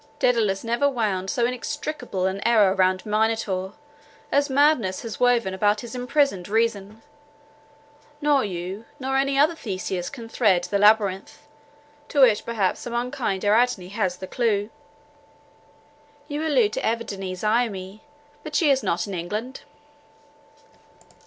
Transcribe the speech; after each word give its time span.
Daedalus 0.17 0.63
never 0.63 0.89
wound 0.89 1.29
so 1.29 1.45
inextricable 1.45 2.25
an 2.25 2.41
error 2.43 2.73
round 2.73 3.05
Minotaur, 3.05 3.73
as 4.31 4.49
madness 4.49 5.03
has 5.03 5.19
woven 5.19 5.53
about 5.53 5.81
his 5.81 5.93
imprisoned 5.93 6.49
reason. 6.49 7.03
Nor 8.19 8.43
you, 8.43 8.85
nor 8.99 9.15
any 9.15 9.37
other 9.37 9.53
Theseus, 9.53 10.09
can 10.09 10.27
thread 10.27 10.63
the 10.63 10.79
labyrinth, 10.79 11.43
to 12.09 12.21
which 12.21 12.45
perhaps 12.45 12.79
some 12.79 12.95
unkind 12.95 13.45
Ariadne 13.45 13.89
has 13.89 14.17
the 14.17 14.25
clue." 14.25 14.71
"You 16.27 16.47
allude 16.47 16.73
to 16.73 16.81
Evadne 16.83 17.35
Zaimi: 17.35 18.01
but 18.41 18.55
she 18.55 18.71
is 18.71 18.81
not 18.81 19.05
in 19.05 19.13
England." 19.13 19.61